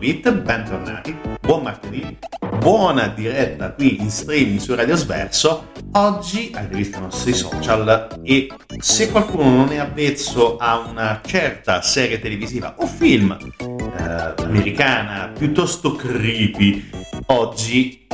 [0.00, 2.16] Bit, bentornati, buon martedì,
[2.58, 5.72] buona diretta qui in streaming su Radio Sverso.
[5.92, 8.48] Oggi avete visto i nostri social e
[8.78, 15.94] se qualcuno non è avvezzo a una certa serie televisiva o film eh, americana piuttosto
[15.94, 16.88] creepy,
[17.26, 18.06] oggi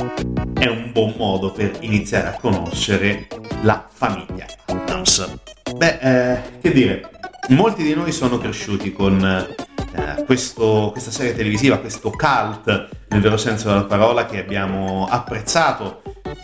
[0.59, 3.27] è un buon modo per iniziare a conoscere
[3.61, 5.55] la famiglia Adams.
[5.75, 7.09] Beh, eh, che dire,
[7.49, 13.37] molti di noi sono cresciuti con eh, questo, questa serie televisiva, questo cult nel vero
[13.37, 16.01] senso della parola che abbiamo apprezzato.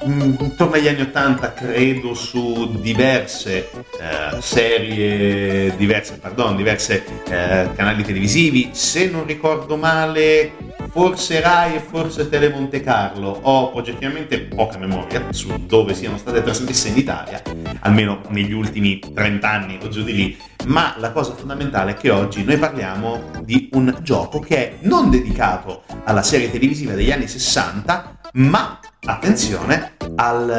[0.07, 3.69] Mm, intorno agli anni 80 credo su diverse
[3.99, 8.69] eh, serie diverse, pardon, diverse eh, canali televisivi.
[8.71, 13.39] Se non ricordo male forse Rai e forse Tele Monte Carlo.
[13.41, 17.41] Ho oggettivamente poca memoria su dove siano state trasmesse in Italia,
[17.79, 22.11] almeno negli ultimi 30 anni o giù di lì, ma la cosa fondamentale è che
[22.11, 27.27] oggi noi parliamo di un gioco che è non dedicato alla serie televisiva degli anni
[27.27, 30.49] 60, ma attenzione al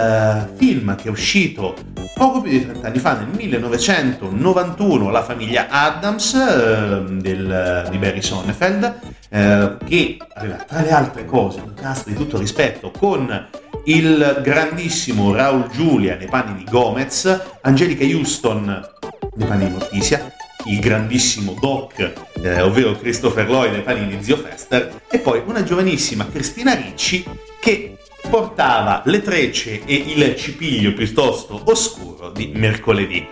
[0.53, 1.75] eh, film che è uscito
[2.15, 8.23] poco più di 30 anni fa, nel 1991, La famiglia Adams eh, del, di Barry
[8.23, 8.99] Sonnefeld,
[9.31, 13.49] eh, che aveva tra le altre cose un cast di tutto rispetto con
[13.87, 18.91] il grandissimo Raul Giulia nei panni di Gomez, Angelica Houston
[19.35, 20.33] nei panni di Morticia,
[20.67, 22.13] il grandissimo Doc,
[22.43, 27.25] eh, ovvero Christopher Lloyd nei panni di Zio Fester, e poi una giovanissima Cristina Ricci
[27.61, 27.99] che
[28.35, 33.29] portava le trecce e il cipiglio piuttosto oscuro di mercoledì.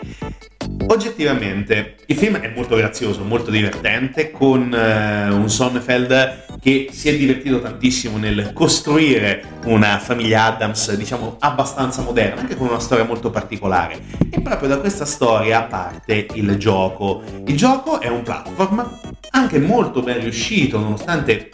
[0.87, 7.17] Oggettivamente il film è molto grazioso, molto divertente, con eh, un Sonnefeld che si è
[7.17, 13.31] divertito tantissimo nel costruire una famiglia Adams, diciamo, abbastanza moderna, anche con una storia molto
[13.31, 13.99] particolare.
[14.31, 17.23] E proprio da questa storia parte il gioco.
[17.45, 21.51] Il gioco è un platform anche molto ben riuscito, nonostante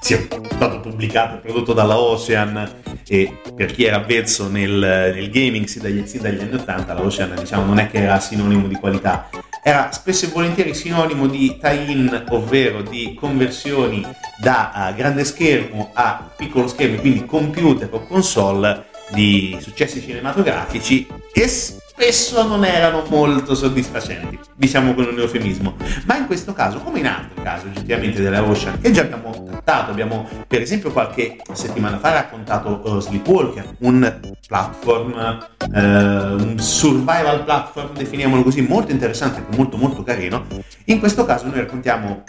[0.00, 2.70] sia stato pubblicato e prodotto dalla Ocean
[3.06, 4.70] e per chi era avvezzo nel,
[5.14, 8.18] nel gaming sì dagli, sì dagli, anni 80 la Ocean diciamo non è che era
[8.18, 9.28] sinonimo di qualità
[9.62, 14.04] era spesso e volentieri sinonimo di tie-in ovvero di conversioni
[14.38, 21.48] da uh, grande schermo a piccolo schermo quindi computer o console di successi cinematografici e
[21.48, 25.74] spesso non erano molto soddisfacenti, diciamo con un eufemismo.
[26.04, 29.90] Ma in questo caso, come in altri casi oggettivamente della Ocean, che già abbiamo trattato,
[29.90, 37.92] abbiamo per esempio qualche settimana fa raccontato uh, Sleepwalker, un platform, uh, un survival platform,
[37.92, 40.46] definiamolo così, molto interessante, molto molto carino.
[40.86, 42.24] In questo caso noi raccontiamo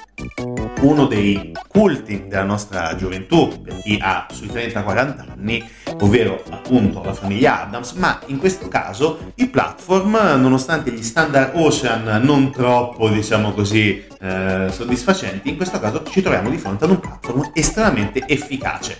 [0.82, 5.66] uno dei culti della nostra gioventù, per chi ha sui 30-40 anni,
[6.02, 12.22] ovvero appunto la famiglia Adams, ma in questo caso il platform, nonostante gli standard Ocean
[12.22, 17.00] non troppo, diciamo così, eh, soddisfacenti, in questo caso ci troviamo di fronte ad un
[17.00, 18.98] platform estremamente efficace.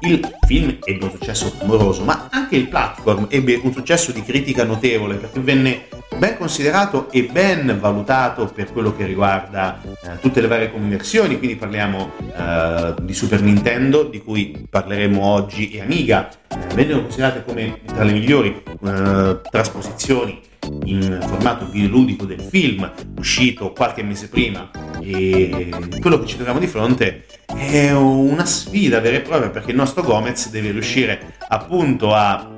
[0.00, 4.64] il film ebbe un successo clamoroso, ma anche il platform ebbe un successo di critica
[4.64, 5.88] notevole perché venne
[6.18, 11.56] ben considerato e ben valutato per quello che riguarda eh, tutte le varie conversioni, quindi
[11.56, 17.80] parliamo eh, di Super Nintendo, di cui parleremo oggi, e Amiga, eh, vennero considerate come
[17.84, 20.40] tra le migliori eh, trasposizioni
[20.84, 24.70] in formato videoludico del film uscito qualche mese prima
[25.00, 25.70] e
[26.00, 30.02] quello che ci troviamo di fronte è una sfida vera e propria perché il nostro
[30.02, 32.52] Gomez deve riuscire appunto a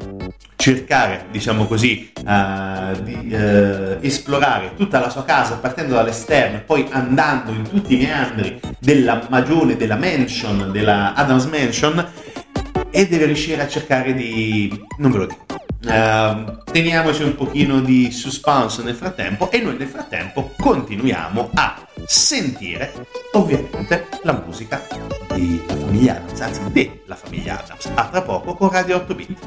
[0.56, 6.86] cercare, diciamo così, uh, di uh, esplorare tutta la sua casa partendo dall'esterno e poi
[6.90, 12.04] andando in tutti i meandri della magione, della mansion, della Adams Mansion
[12.90, 14.84] e deve riuscire a cercare di...
[14.98, 15.45] non ve lo dico.
[15.84, 22.92] Uh, teniamoci un pochino di suspense nel frattempo e noi nel frattempo continuiamo a sentire
[23.32, 24.82] ovviamente la musica
[25.28, 27.90] della famiglia Adams, anzi della famiglia Adams.
[27.94, 29.38] A tra poco con Radio 8 Bit.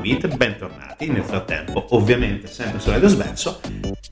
[0.00, 3.60] Bit, bentornati nel frattempo, ovviamente sempre su Radio Sverso.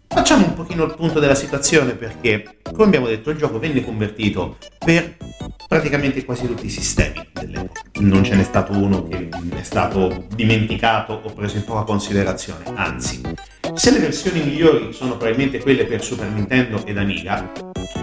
[0.06, 4.58] Facciamo un pochino il punto della situazione perché, come abbiamo detto, il gioco venne convertito
[4.78, 5.16] per
[5.66, 7.80] praticamente quasi tutti i sistemi dell'epoca.
[8.00, 13.22] Non ce n'è stato uno che è stato dimenticato o preso in poca considerazione, anzi,
[13.74, 17.52] se le versioni migliori sono probabilmente quelle per Super Nintendo ed Amiga,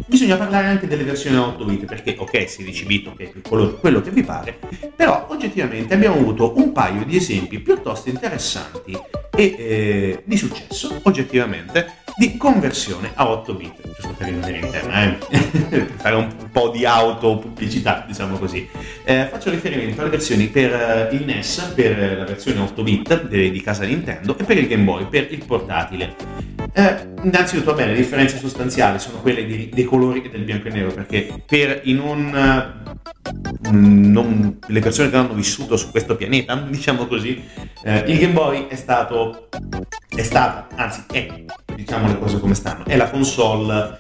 [0.06, 4.01] bisogna parlare anche delle versioni a 8 bit perché ok 16 bit ok quello, quello
[4.01, 4.59] che vi pare
[4.95, 8.97] però oggettivamente abbiamo avuto un paio di esempi piuttosto interessanti
[9.33, 15.04] e eh, di successo oggettivamente di conversione a 8 bit, giusto per rimanere in tema,
[15.04, 15.86] eh?
[15.98, 18.68] fare un po' di autopubblicità, diciamo così.
[19.04, 23.62] Eh, faccio riferimento alle versioni per eh, il NES, per la versione 8 bit di
[23.62, 26.16] casa Nintendo e per il Game Boy, per il portatile.
[26.74, 30.72] Eh, innanzitutto, bene, le differenze sostanziali sono quelle di, dei colori e del bianco e
[30.72, 32.91] nero, perché per i non,
[33.72, 37.44] non, le persone che hanno vissuto su questo pianeta, diciamo così,
[37.83, 39.48] eh, il Game Boy è stato,
[40.07, 41.45] è stata, anzi è,
[41.75, 44.00] diciamo le cose come stanno, è la console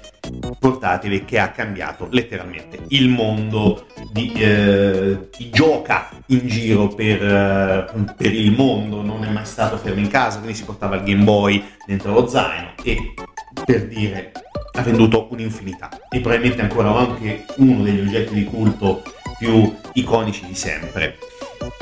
[0.59, 8.13] portatile che ha cambiato letteralmente il mondo di eh, chi gioca in giro per, eh,
[8.15, 11.23] per, il mondo, non è mai stato fermo in casa, quindi si portava il Game
[11.23, 13.13] Boy dentro lo zaino e
[13.65, 14.31] per dire
[14.73, 19.01] ha venduto un'infinità e probabilmente ancora anche uno degli oggetti di culto
[19.37, 21.17] più iconici di sempre.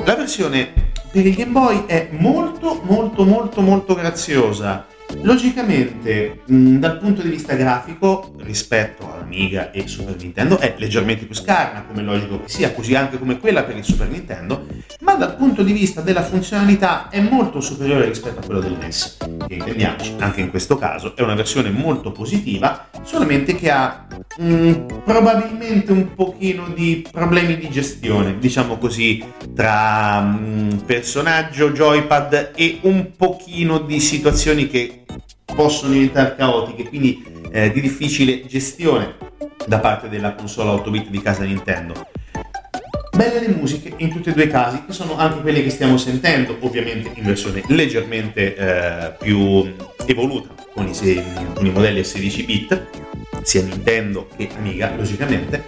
[0.04, 0.72] La versione
[1.10, 4.86] per il Game Boy è molto molto molto molto graziosa
[5.22, 11.34] Logicamente, mh, dal punto di vista grafico, rispetto all'Amiga e Super Nintendo, è leggermente più
[11.34, 14.66] scarna, come logico che sia, così anche come quella per il Super Nintendo,
[15.00, 19.18] ma dal punto di vista della funzionalità è molto superiore rispetto a quello del NES.
[19.46, 24.06] Che intendiamoci, anche in questo caso è una versione molto positiva, solamente che ha
[24.38, 32.78] mh, probabilmente un pochino di problemi di gestione, diciamo così, tra mh, personaggio, joypad e
[32.82, 35.04] un pochino di situazioni che
[35.60, 39.16] possono diventare caotiche, quindi eh, di difficile gestione
[39.66, 42.08] da parte della console 8 bit di casa Nintendo.
[43.14, 45.98] Belle le musiche in tutti e due i casi, che sono anche quelle che stiamo
[45.98, 49.70] sentendo, ovviamente in versione leggermente eh, più
[50.06, 52.86] evoluta con i, con i modelli a 16 bit,
[53.42, 55.66] sia Nintendo che Amiga, logicamente.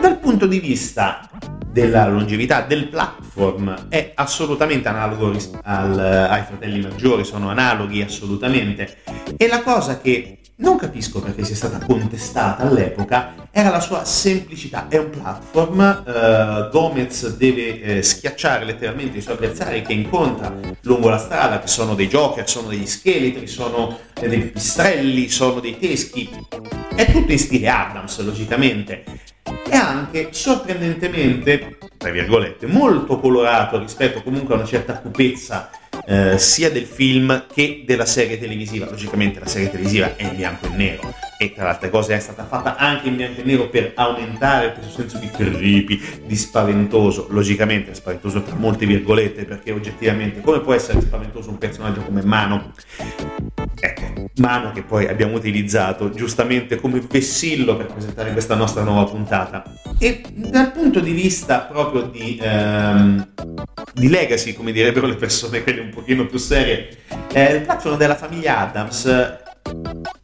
[0.00, 1.30] Dal punto di vista
[1.78, 5.32] della longevità del platform è assolutamente analogo
[5.62, 8.96] al, ai fratelli maggiori, sono analoghi assolutamente.
[9.36, 14.88] E la cosa che non capisco perché sia stata contestata all'epoca era la sua semplicità.
[14.88, 21.08] È un platform, uh, Gomez deve eh, schiacciare letteralmente i suoi avversari che incontra lungo
[21.08, 25.78] la strada, che sono dei joker, sono degli scheletri, sono eh, dei pistrelli, sono dei
[25.78, 26.28] teschi.
[26.92, 29.04] È tutto in stile Adams, logicamente.
[29.70, 35.70] E anche sorprendentemente, tra virgolette, molto colorato rispetto comunque a una certa cupezza
[36.06, 38.86] eh, sia del film che della serie televisiva.
[38.88, 42.18] Logicamente la serie televisiva è in bianco e nero e tra le altre cose è
[42.18, 47.26] stata fatta anche in bianco e nero per aumentare questo senso di creepy, di spaventoso.
[47.30, 52.22] Logicamente è spaventoso tra molte virgolette perché oggettivamente come può essere spaventoso un personaggio come
[52.22, 52.72] Mano?
[53.80, 59.62] Ecco, Mano che poi abbiamo utilizzato giustamente come vessillo per presentare questa nostra nuova puntata.
[59.98, 63.28] E dal punto di vista proprio di, ehm,
[63.94, 66.88] di legacy, come direbbero le persone, quelle un pochino più serie,
[67.32, 69.06] eh, il platform della famiglia Adams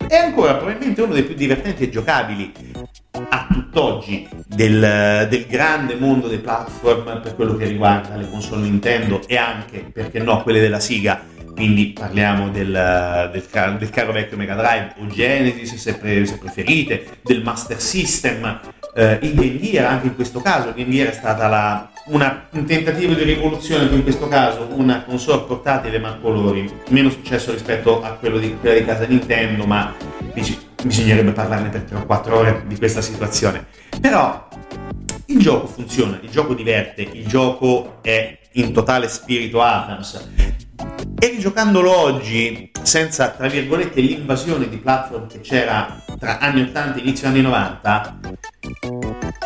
[0.06, 2.52] è ancora probabilmente uno dei più divertenti e giocabili
[3.28, 9.20] a tutt'oggi del, del, grande mondo dei platform per quello che riguarda le console Nintendo
[9.26, 11.32] e anche, perché no, quelle della Siga.
[11.54, 16.36] Quindi parliamo del, del, caro, del caro vecchio Mega Drive o Genesis se, pre, se
[16.38, 18.60] preferite, del Master System,
[18.94, 20.68] eh, il Game Gear anche in questo caso.
[20.68, 25.02] Il Game Gear è stata la, una, un tentativo di rivoluzione in questo caso una
[25.04, 29.64] console portatile ma a colori, meno successo rispetto a quello di, quella di casa Nintendo,
[29.64, 29.94] ma
[30.82, 33.66] bisognerebbe parlarne per 3 o 4 ore di questa situazione.
[34.00, 34.48] Però
[35.26, 40.53] il gioco funziona, il gioco diverte, il gioco è in totale spirito Adams.
[41.18, 47.00] E rigiocandolo oggi, senza tra virgolette l'invasione di platform che c'era tra anni 80 e
[47.00, 48.20] inizio anni 90,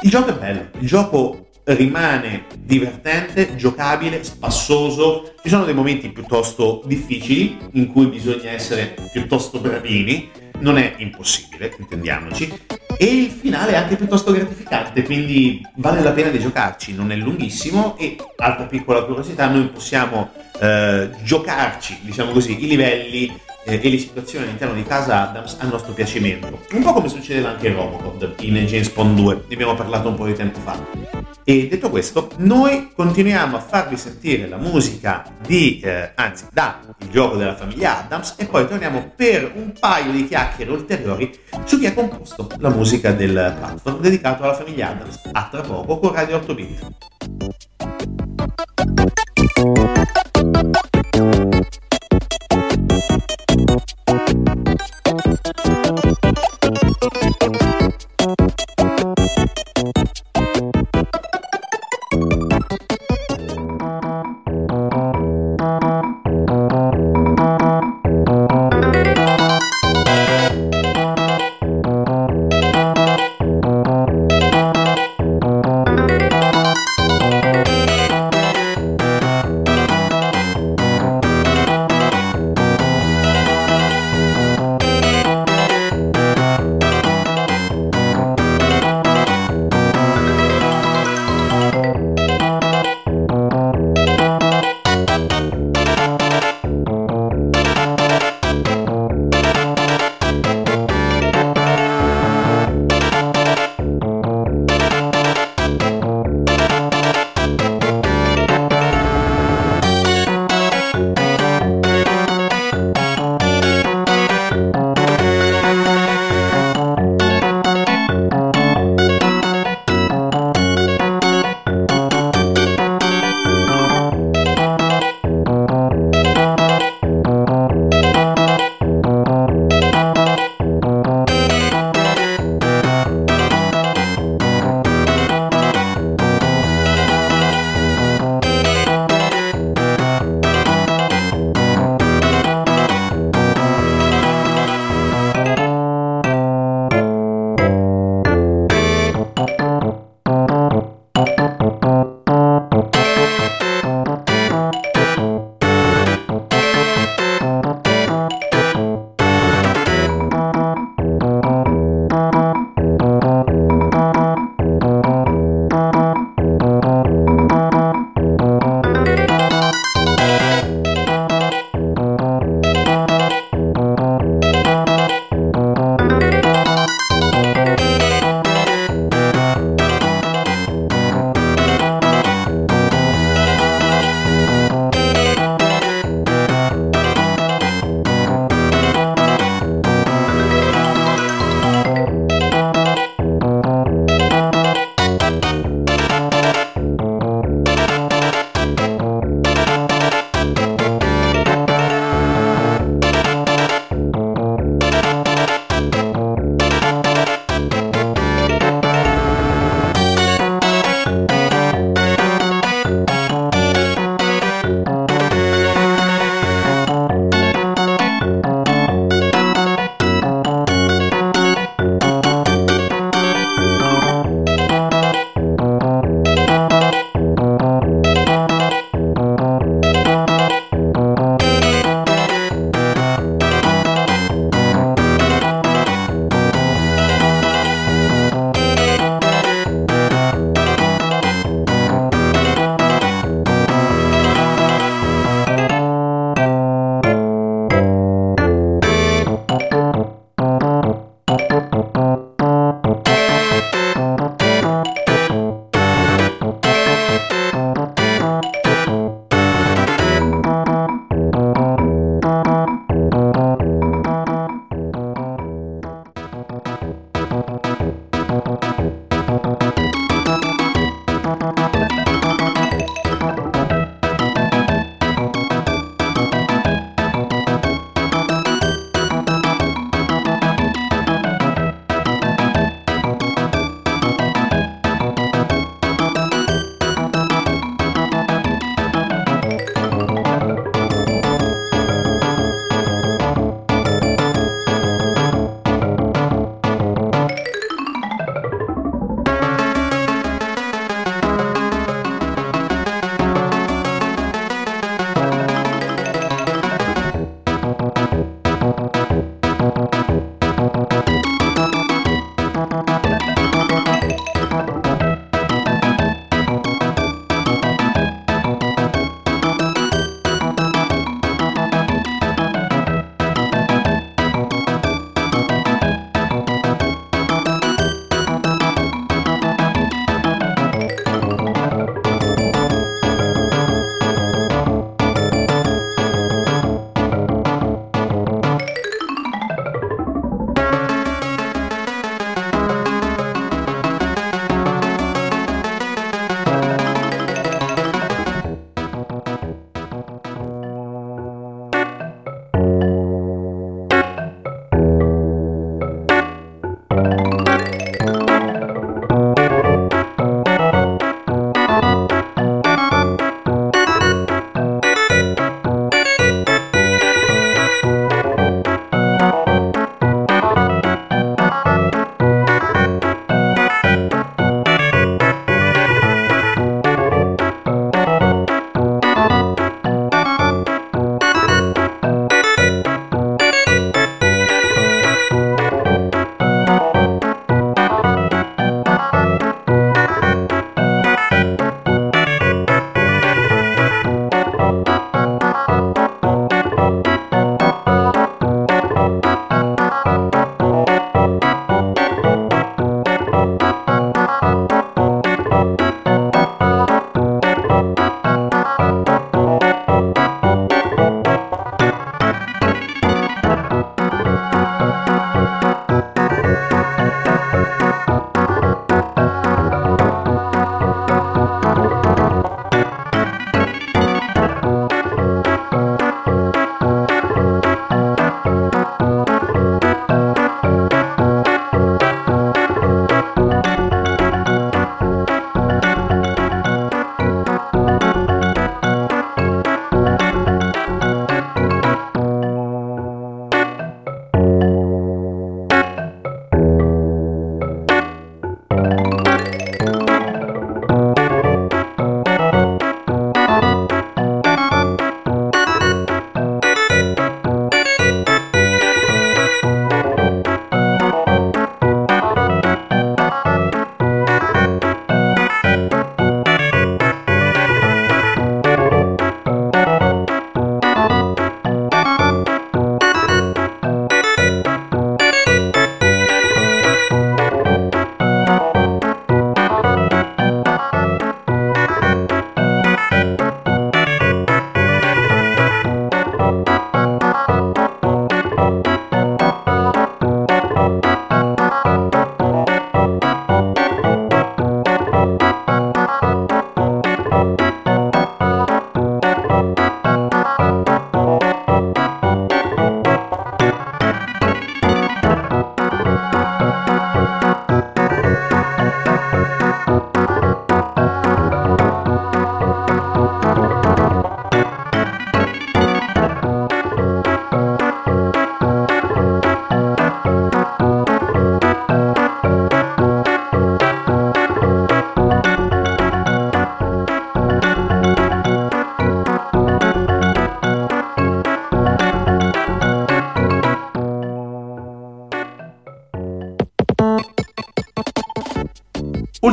[0.02, 5.34] il gioco è bello, il gioco rimane divertente, giocabile, spassoso.
[5.42, 10.30] Ci sono dei momenti piuttosto difficili in cui bisogna essere piuttosto bravini,
[10.60, 12.52] non è impossibile, intendiamoci.
[12.96, 17.16] E il finale è anche piuttosto gratificante, quindi vale la pena di giocarci, non è
[17.16, 20.30] lunghissimo e, altra piccola curiosità, noi possiamo
[20.60, 23.32] eh, giocarci, diciamo così, i livelli
[23.64, 26.60] eh, e le situazioni all'interno di casa Adams a nostro piacimento.
[26.72, 30.14] Un po' come succedeva anche in Robocop in James Bond 2, ne abbiamo parlato un
[30.14, 31.26] po' di tempo fa.
[31.44, 37.08] E detto questo, noi continuiamo a farvi sentire la musica di, eh, anzi, da il
[37.10, 41.86] gioco della famiglia Adams e poi torniamo per un paio di chiacchiere ulteriori su chi
[41.86, 45.20] ha composto la musica del platform dedicato alla famiglia Adams.
[45.32, 46.86] A tra poco con Radio 8 Bit.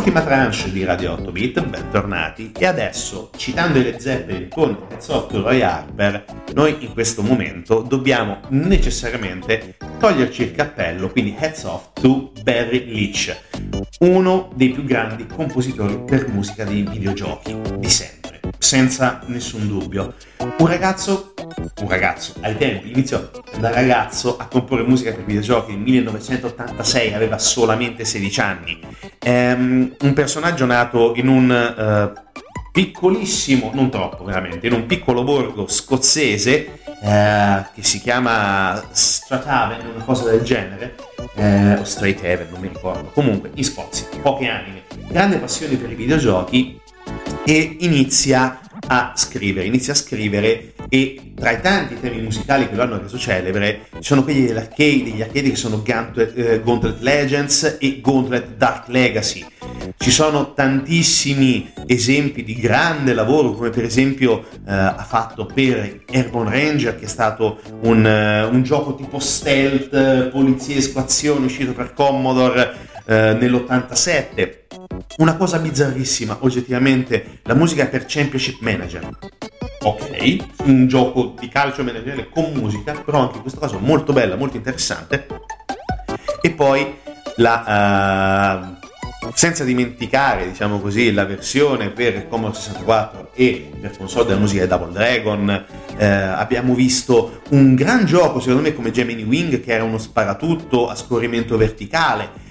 [0.06, 2.52] Ultima tranche di Radio 8 Bit, bentornati.
[2.56, 8.41] E adesso, citando le Zeppelin con Heads Off Roy Harper, noi in questo momento dobbiamo
[8.50, 13.36] necessariamente toglierci il cappello, quindi Heads Off to Barry Leach,
[14.02, 18.14] uno dei più grandi compositori per musica dei videogiochi di sempre,
[18.58, 20.13] senza nessun dubbio.
[20.58, 21.34] Un ragazzo
[21.82, 27.38] un ragazzo, ai tempi iniziò da ragazzo a comporre musica per videogiochi nel 1986, aveva
[27.38, 28.80] solamente 16 anni.
[29.20, 32.41] Ehm, un personaggio nato in un uh,
[32.72, 40.04] piccolissimo, non troppo veramente, in un piccolo borgo scozzese eh, che si chiama Strathaven, una
[40.04, 40.96] cosa del genere,
[41.36, 43.12] eh, o Straighthaven, non mi ricordo.
[43.13, 46.82] Comunque, in Scozia, poche anime, grande passione per i videogiochi
[47.46, 52.84] e inizia a scrivere, inizia a scrivere e tra i tanti temi musicali che lo
[52.84, 57.78] hanno reso celebre ci sono quelli dell'arcade, degli arcade che sono Gauntlet, eh, Gauntlet Legends
[57.80, 59.46] e Gauntlet Dark Legacy.
[59.98, 66.52] Ci sono tantissimi esempi di grande lavoro, come per esempio eh, ha fatto per Airborne
[66.52, 72.94] Ranger, che è stato un, uh, un gioco tipo stealth, poliziesco, azione, uscito per Commodore
[73.06, 74.63] eh, nell'87
[75.18, 79.10] una cosa bizzarrissima, oggettivamente, la musica per Championship Manager.
[79.82, 84.36] Ok, un gioco di calcio manageriale con musica, però anche in questo caso molto bella,
[84.36, 85.28] molto interessante.
[86.41, 86.96] E poi
[87.38, 88.76] la...
[88.80, 88.84] Uh,
[89.34, 94.68] senza dimenticare, diciamo così, la versione per Commodore 64 e per console della musica di
[94.68, 95.65] Double Dragon,
[95.98, 100.89] eh, abbiamo visto un gran gioco, secondo me, come Gemini Wing, che era uno sparatutto
[100.89, 102.44] a scorrimento verticale.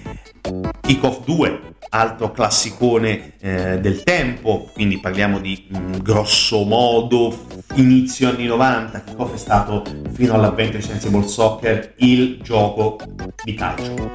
[0.81, 8.29] Kick-Off 2, altro classicone eh, del tempo, quindi parliamo di mh, mm, grosso modo inizio
[8.29, 12.97] anni 90, Kickoff è stato fino all'avvento di Sensible Soccer il gioco
[13.43, 14.11] di calcio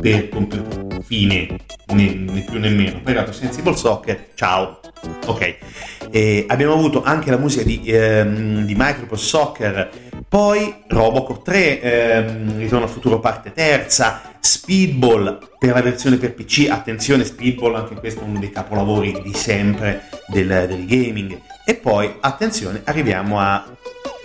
[0.00, 1.46] per computer, fine,
[1.92, 3.00] né, né più né meno.
[3.00, 4.80] Poi è arrivato Sensible Soccer, ciao,
[5.26, 5.56] ok.
[6.10, 9.90] E abbiamo avuto anche la musica di, ehm, di Microsoft Soccer,
[10.32, 16.68] poi Robocop 3, ehm, Ritorno al futuro parte terza, Speedball per la versione per PC,
[16.70, 21.38] attenzione Speedball, anche questo è uno dei capolavori di sempre del, del gaming.
[21.66, 23.62] E poi, attenzione, arriviamo a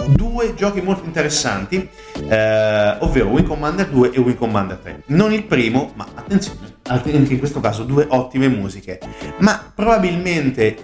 [0.06, 1.90] due giochi molto interessanti,
[2.30, 5.04] eh, ovvero Wing Commander 2 e Wing Commander 3.
[5.08, 8.98] Non il primo, ma attenzione, anche in questo caso due ottime musiche.
[9.40, 10.78] Ma probabilmente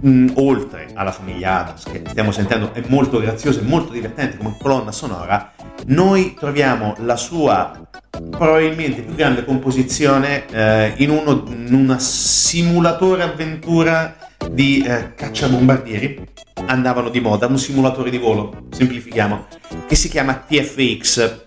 [0.00, 4.56] mh, oltre alla famiglia Adams che stiamo sentendo è molto graziosa e molto divertente come
[4.60, 5.52] colonna sonora,
[5.86, 14.16] noi troviamo la sua probabilmente più grande composizione eh, in, uno, in una simulatore avventura
[14.50, 16.28] di eh, cacciabombardieri.
[16.66, 19.46] Andavano di moda, un simulatore di volo, semplifichiamo,
[19.86, 21.42] che si chiama TFX,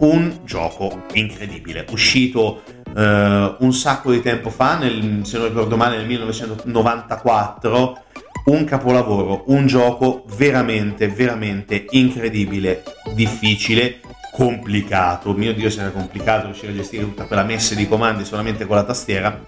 [0.00, 2.62] un gioco incredibile, uscito
[2.96, 8.04] uh, un sacco di tempo fa, nel, se non ricordo male nel 1994,
[8.46, 12.82] un capolavoro, un gioco veramente, veramente incredibile,
[13.14, 14.00] difficile,
[14.32, 15.32] complicato.
[15.32, 18.76] Mio Dio, se era complicato riuscire a gestire tutta quella messa di comandi solamente con
[18.76, 19.44] la tastiera.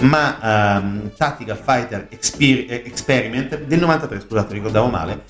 [0.00, 5.22] Ma um, Tactical Fighter Exper- Experiment del 93, scusate, ricordavo male,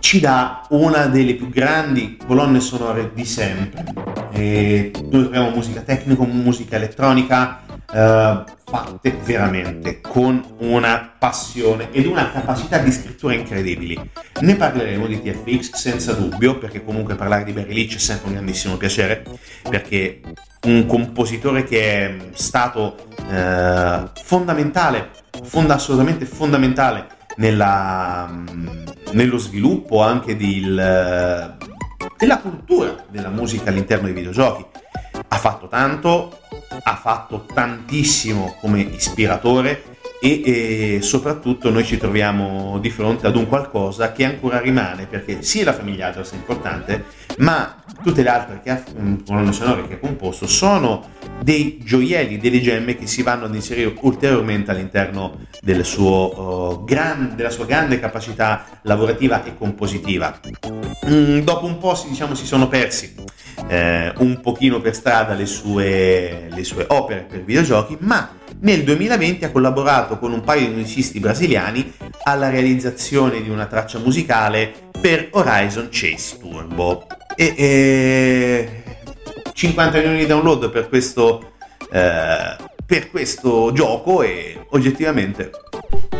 [0.00, 4.11] ci dà una delle più grandi colonne sonore di sempre.
[4.32, 7.60] E noi troviamo musica tecnica, musica elettronica
[7.92, 14.00] eh, fatte veramente con una passione ed una capacità di scrittura incredibili.
[14.40, 18.32] Ne parleremo di TFX senza dubbio, perché comunque parlare di Barry Leach è sempre un
[18.34, 19.24] grandissimo piacere,
[19.68, 20.20] perché
[20.62, 22.96] un compositore che è stato
[23.30, 25.10] eh, fondamentale,
[25.42, 28.30] fonda assolutamente fondamentale nella,
[29.12, 31.56] nello sviluppo anche del,
[32.22, 34.64] della cultura della musica all'interno dei videogiochi.
[35.26, 36.38] Ha fatto tanto,
[36.84, 39.91] ha fatto tantissimo come ispiratore
[40.24, 45.42] e, e, soprattutto noi ci troviamo di fronte ad un qualcosa che ancora rimane perché
[45.42, 47.06] sia la famiglia Adams è importante
[47.38, 51.10] ma tutte le altre che ha, mm, colonne sonore che ha composto sono
[51.42, 57.32] dei gioielli, delle gemme che si vanno ad inserire ulteriormente all'interno del suo, uh, gran,
[57.34, 60.38] della sua grande capacità lavorativa e compositiva.
[61.08, 63.14] Mm, dopo un po' si, diciamo, si sono persi
[63.68, 69.44] eh, un pochino per strada le sue, le sue opere per videogiochi, ma nel 2020
[69.44, 71.92] ha collaborato con un paio di musicisti brasiliani
[72.24, 77.06] alla realizzazione di una traccia musicale per Horizon Chase Turbo.
[77.34, 78.82] E, e
[79.52, 81.52] 50 milioni di download per questo,
[81.90, 85.50] eh, per questo gioco e oggettivamente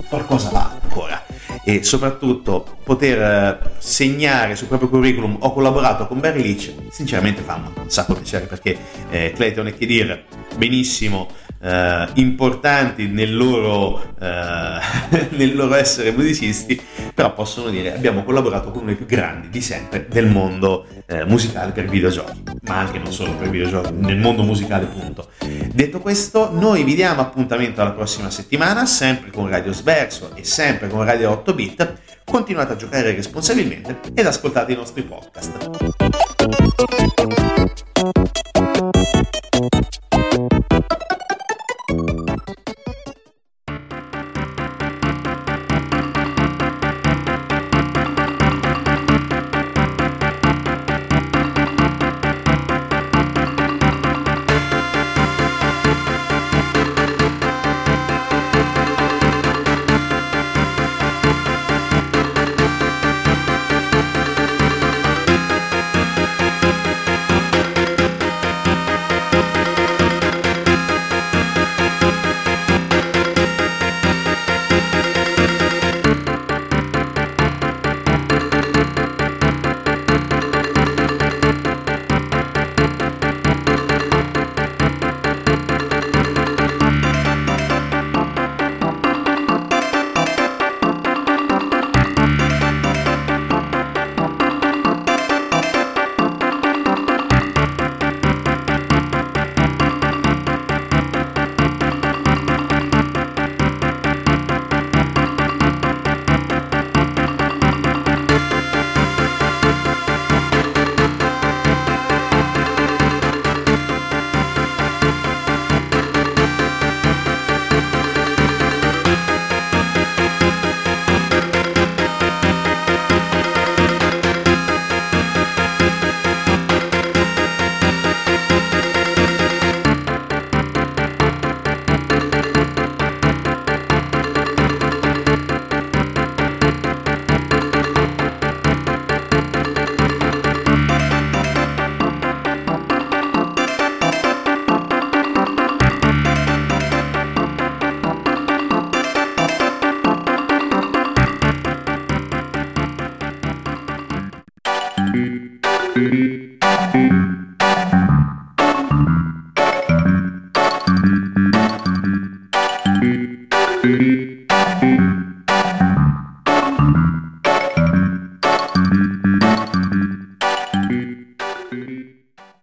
[0.09, 1.25] qualcosa va ancora
[1.65, 7.55] e soprattutto poter eh, segnare sul proprio curriculum ho collaborato con Barry Leach sinceramente fa
[7.55, 8.77] un sacco piacere perché
[9.11, 10.25] eh, Clayton e Kedir
[10.57, 11.29] benissimo
[11.63, 16.81] eh, importanti nel loro, eh, nel loro essere musicisti,
[17.15, 21.25] però possono dire abbiamo collaborato con uno dei più grandi di sempre del mondo eh,
[21.25, 25.29] musicale per videogiochi, ma anche non solo per videogiochi, nel mondo musicale punto.
[25.73, 30.89] Detto questo, noi vi diamo appuntamento alla prossima settimana, sempre con Radio Sverso e sempre
[30.89, 32.01] con Radio 8 Bit.
[32.25, 37.12] Continuate a giocare responsabilmente ed ascoltate i nostri podcast.